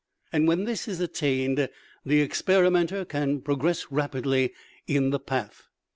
[0.33, 1.69] And when this is attained
[2.03, 4.51] the experimenter can progress rapidly
[4.87, 5.67] in the path.